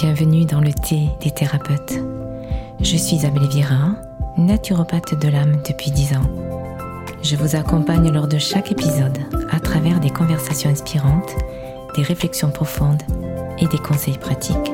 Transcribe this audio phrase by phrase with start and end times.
[0.00, 1.98] Bienvenue dans le thé des thérapeutes.
[2.78, 3.96] Je suis Isabelle Vira,
[4.36, 6.30] naturopathe de l'âme depuis 10 ans.
[7.20, 9.18] Je vous accompagne lors de chaque épisode
[9.50, 11.34] à travers des conversations inspirantes,
[11.96, 13.02] des réflexions profondes
[13.58, 14.70] et des conseils pratiques.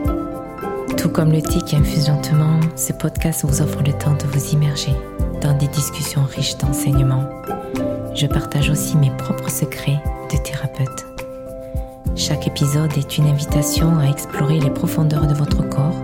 [0.99, 4.53] Tout comme le thé qui infuse lentement, ce podcast vous offre le temps de vous
[4.53, 4.93] immerger
[5.41, 7.31] dans des discussions riches d'enseignements.
[8.15, 11.14] Je partage aussi mes propres secrets de thérapeute.
[12.17, 16.01] Chaque épisode est une invitation à explorer les profondeurs de votre corps,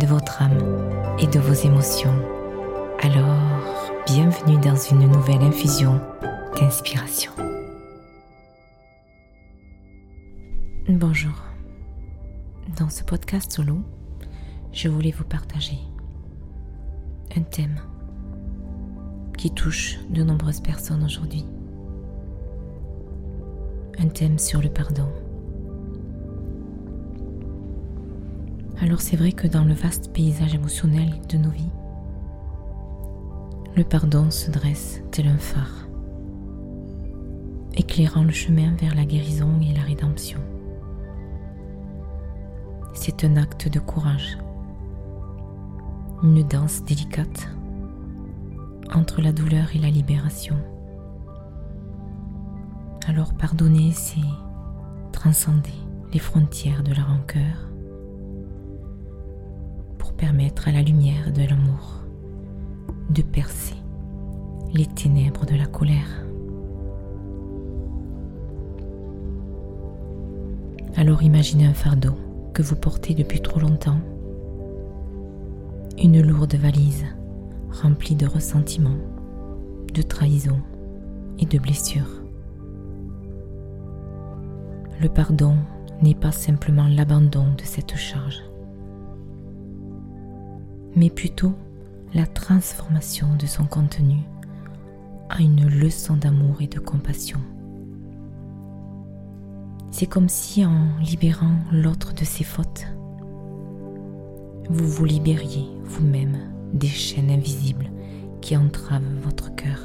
[0.00, 0.58] de votre âme
[1.20, 2.14] et de vos émotions.
[3.00, 6.00] Alors, bienvenue dans une nouvelle infusion
[6.56, 7.30] d'inspiration.
[10.88, 11.44] Bonjour.
[12.76, 13.78] Dans ce podcast solo,
[14.72, 15.78] je voulais vous partager
[17.36, 17.76] un thème
[19.38, 21.46] qui touche de nombreuses personnes aujourd'hui.
[24.00, 25.08] Un thème sur le pardon.
[28.80, 31.70] Alors c'est vrai que dans le vaste paysage émotionnel de nos vies,
[33.74, 35.88] le pardon se dresse tel un phare,
[37.74, 40.40] éclairant le chemin vers la guérison et la rédemption.
[42.94, 44.38] C'est un acte de courage,
[46.22, 47.48] une danse délicate
[48.94, 50.56] entre la douleur et la libération.
[53.06, 54.20] Alors pardonner, c'est
[55.12, 55.70] transcender
[56.12, 57.70] les frontières de la rancœur
[60.16, 62.02] permettre à la lumière de l'amour
[63.10, 63.76] de percer
[64.74, 66.24] les ténèbres de la colère.
[70.96, 72.14] Alors imaginez un fardeau
[72.52, 74.00] que vous portez depuis trop longtemps,
[76.02, 77.04] une lourde valise
[77.82, 78.98] rempli de ressentiments,
[79.92, 80.58] de trahison
[81.38, 82.22] et de blessures.
[85.00, 85.56] Le pardon
[86.02, 88.42] n'est pas simplement l'abandon de cette charge,
[90.96, 91.52] mais plutôt
[92.14, 94.16] la transformation de son contenu
[95.28, 97.38] à une leçon d'amour et de compassion.
[99.90, 102.86] C'est comme si en libérant l'autre de ses fautes,
[104.68, 106.38] vous vous libériez vous-même
[106.72, 107.90] des chaînes invisibles
[108.40, 109.80] qui entravent votre cœur.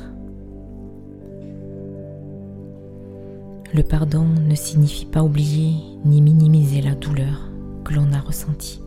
[3.74, 7.50] Le pardon ne signifie pas oublier ni minimiser la douleur
[7.86, 8.82] que l'on a ressentie.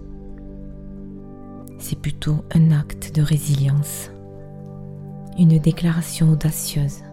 [1.94, 4.10] C'est plutôt un acte de résilience,
[5.38, 7.05] une déclaration audacieuse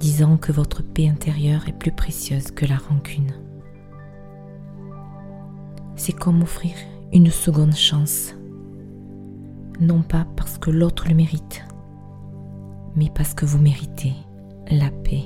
[0.00, 3.30] disant que votre paix intérieure est plus précieuse que la rancune.
[5.94, 6.72] C'est comme offrir
[7.12, 8.34] une seconde chance
[9.80, 11.64] non pas parce que l'autre le mérite,
[12.96, 14.14] mais parce que vous méritez
[14.72, 15.22] la paix.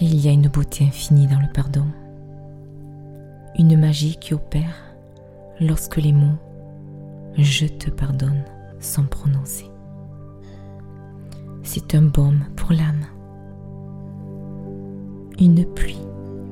[0.00, 1.86] Il y a une beauté infinie dans le pardon,
[3.58, 4.94] une magie qui opère
[5.60, 6.38] lorsque les mots⁇
[7.42, 8.44] Je te pardonne⁇
[8.82, 9.70] sont prononcés.
[11.62, 13.06] C'est un baume pour l'âme,
[15.40, 15.98] une pluie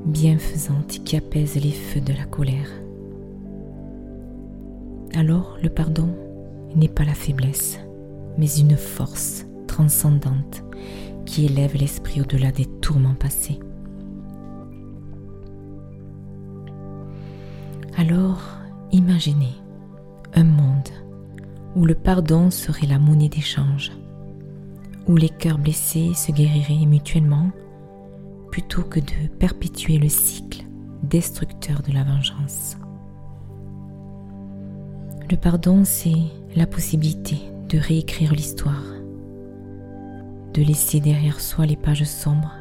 [0.05, 2.69] bienfaisante qui apaise les feux de la colère
[5.15, 6.09] alors le pardon
[6.75, 7.79] n'est pas la faiblesse,
[8.37, 10.63] mais une force transcendante
[11.25, 13.59] qui élève l'esprit au-delà des tourments passés.
[17.97, 18.41] Alors,
[18.91, 19.55] imaginez
[20.33, 20.89] un monde
[21.75, 23.93] où le pardon serait la monnaie d'échange,
[25.07, 27.51] où les cœurs blessés se guériraient mutuellement
[28.51, 30.65] plutôt que de perpétuer le cycle
[31.03, 32.75] destructeur de la vengeance.
[35.29, 36.23] Le pardon, c'est
[36.55, 37.37] la possibilité
[37.69, 38.83] de réécrire l'histoire,
[40.53, 42.55] de laisser derrière soi les pages sombres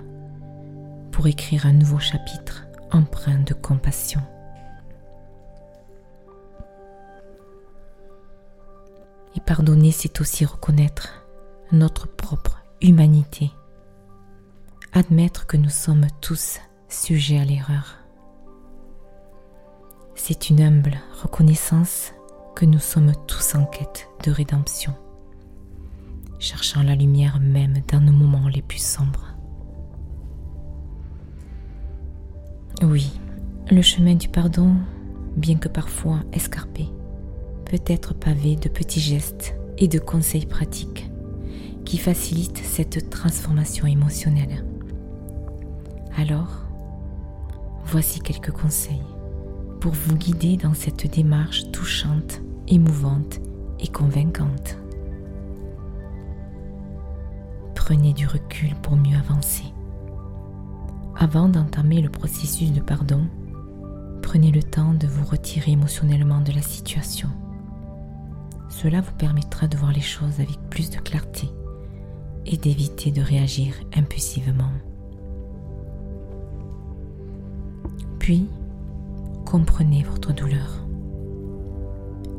[1.10, 4.20] pour écrire un nouveau chapitre empreint de compassion.
[9.36, 11.08] Et pardonner, c'est aussi reconnaître
[11.72, 13.50] notre propre humanité,
[14.92, 17.98] admettre que nous sommes tous sujets à l'erreur.
[20.14, 22.12] C'est une humble reconnaissance
[22.54, 24.94] que nous sommes tous en quête de rédemption,
[26.38, 29.34] cherchant la lumière même dans nos moments les plus sombres.
[32.82, 33.18] Oui,
[33.70, 34.76] le chemin du pardon,
[35.36, 36.88] bien que parfois escarpé,
[37.74, 41.10] peut être pavé de petits gestes et de conseils pratiques
[41.84, 44.64] qui facilitent cette transformation émotionnelle.
[46.16, 46.62] Alors,
[47.84, 49.02] voici quelques conseils
[49.80, 53.40] pour vous guider dans cette démarche touchante, émouvante
[53.80, 54.78] et convaincante.
[57.74, 59.64] Prenez du recul pour mieux avancer.
[61.16, 63.26] Avant d'entamer le processus de pardon,
[64.22, 67.30] prenez le temps de vous retirer émotionnellement de la situation.
[68.82, 71.48] Cela vous permettra de voir les choses avec plus de clarté
[72.44, 74.72] et d'éviter de réagir impulsivement.
[78.18, 78.48] Puis,
[79.46, 80.84] comprenez votre douleur.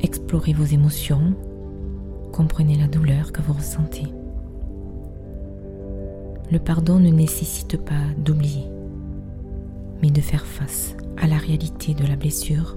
[0.00, 1.34] Explorez vos émotions,
[2.32, 4.06] comprenez la douleur que vous ressentez.
[6.52, 8.66] Le pardon ne nécessite pas d'oublier,
[10.02, 12.76] mais de faire face à la réalité de la blessure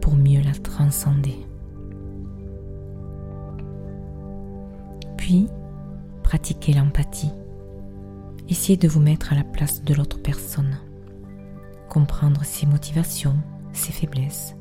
[0.00, 1.44] pour mieux la transcender.
[5.24, 5.46] Puis,
[6.22, 7.30] pratiquez l'empathie.
[8.50, 10.76] Essayez de vous mettre à la place de l'autre personne.
[11.88, 13.38] Comprendre ses motivations,
[13.72, 14.54] ses faiblesses.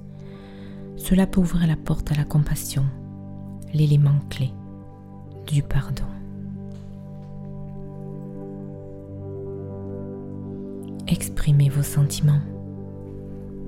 [0.95, 2.85] Cela peut ouvrir la porte à la compassion,
[3.73, 4.53] l'élément clé
[5.47, 6.05] du pardon.
[11.09, 12.41] Exprimez vos sentiments.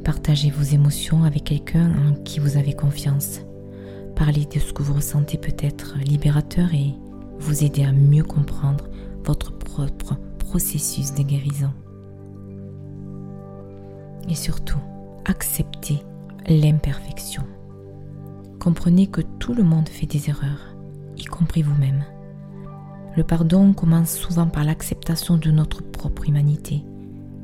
[0.06, 3.45] Partagez vos émotions avec quelqu'un en qui vous avez confiance.
[4.16, 6.94] Parlez de ce que vous ressentez peut être libérateur et
[7.40, 8.86] vous aider à mieux comprendre
[9.26, 11.72] votre propre processus de guérison.
[14.30, 14.80] Et surtout,
[15.26, 16.00] acceptez
[16.48, 17.44] l'imperfection.
[18.60, 20.76] Comprenez que tout le monde fait des erreurs,
[21.18, 22.04] y compris vous-même.
[23.18, 26.84] Le pardon commence souvent par l'acceptation de notre propre humanité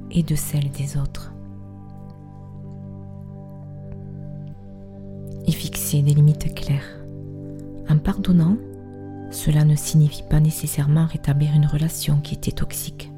[0.09, 1.33] et de celle des autres.
[5.91, 7.03] Et fixez des limites claires.
[7.89, 8.55] En pardonnant,
[9.29, 13.11] cela ne signifie pas nécessairement rétablir une relation qui était toxique.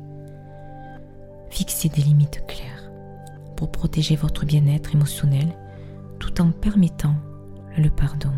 [1.51, 2.91] Fixez des limites claires
[3.55, 5.49] pour protéger votre bien-être émotionnel
[6.17, 7.13] tout en permettant
[7.77, 8.31] le pardon.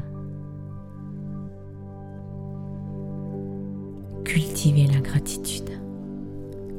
[4.26, 5.80] Cultivez la gratitude.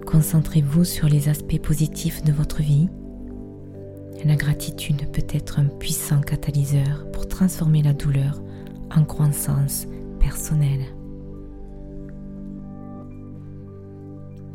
[0.04, 2.90] Concentrez-vous sur les aspects positifs de votre vie.
[4.24, 8.40] La gratitude peut être un puissant catalyseur pour transformer la douleur
[8.94, 9.86] en croissance
[10.18, 10.84] personnelle.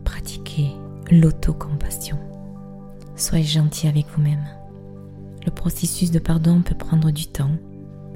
[0.03, 0.71] Pratiquez
[1.09, 2.17] l'autocompassion.
[3.15, 4.43] Soyez gentil avec vous-même.
[5.45, 7.55] Le processus de pardon peut prendre du temps.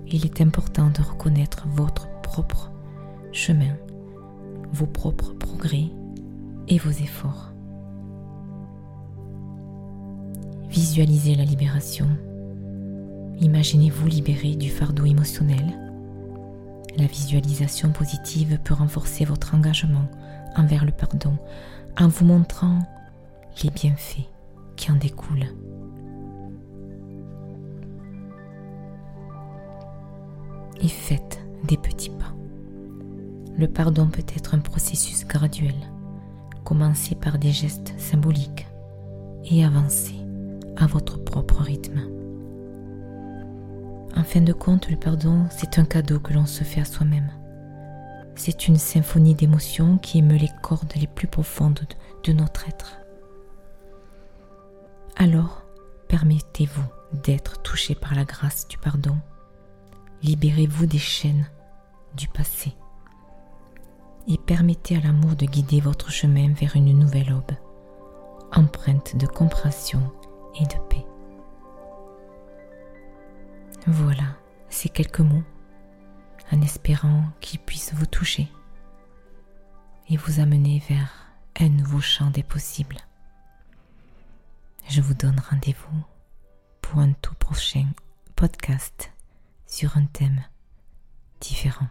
[0.08, 2.72] Il est important de reconnaître votre propre
[3.32, 3.76] chemin,
[4.72, 5.90] vos propres progrès
[6.68, 7.55] et vos efforts.
[10.76, 12.10] Visualisez la libération.
[13.40, 15.80] Imaginez-vous libéré du fardeau émotionnel.
[16.98, 20.12] La visualisation positive peut renforcer votre engagement
[20.58, 21.38] envers le pardon
[21.98, 22.80] en vous montrant
[23.64, 24.28] les bienfaits
[24.76, 25.48] qui en découlent.
[30.82, 31.40] Et faites
[31.70, 32.36] des petits pas.
[33.58, 35.76] Le pardon peut être un processus graduel
[36.66, 38.68] Commencez par des gestes symboliques
[39.46, 40.25] et avancez
[40.78, 42.02] à votre propre rythme.
[44.16, 47.32] En fin de compte, le pardon, c'est un cadeau que l'on se fait à soi-même.
[48.36, 51.88] C'est une symphonie d'émotions qui émeut les cordes les plus profondes
[52.24, 52.98] de notre être.
[55.16, 55.64] Alors,
[56.08, 56.84] permettez-vous
[57.24, 59.18] d'être touché par la grâce du pardon.
[60.24, 61.46] Libérez-vous des chaînes
[62.16, 62.74] du passé
[64.28, 67.56] et permettez à l'amour de guider votre chemin vers une nouvelle aube,
[68.54, 70.02] empreinte de compréhension
[70.60, 71.06] et de paix.
[73.88, 74.38] Voilà
[74.70, 75.44] ces quelques mots,
[76.52, 78.48] en espérant qu'ils puissent vous toucher
[80.10, 81.12] et vous amener vers
[81.60, 82.98] un nouveau champ des possibles.
[84.90, 86.04] Je vous donne rendez-vous
[86.82, 87.88] pour un tout prochain
[88.36, 89.12] podcast
[89.66, 90.44] sur un thème
[91.40, 91.88] différent.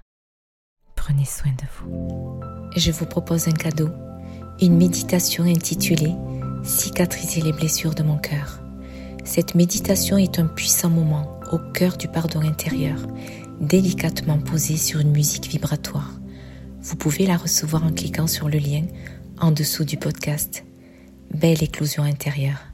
[0.95, 2.41] Prenez soin de vous.
[2.77, 3.89] Je vous propose un cadeau,
[4.61, 6.15] une méditation intitulée
[6.65, 8.59] Cicatriser les blessures de mon cœur.
[9.23, 12.97] Cette méditation est un puissant moment au cœur du pardon intérieur,
[13.61, 16.11] délicatement posé sur une musique vibratoire.
[16.81, 18.87] Vous pouvez la recevoir en cliquant sur le lien
[19.39, 20.65] en dessous du podcast.
[21.31, 22.74] Belle éclosion intérieure.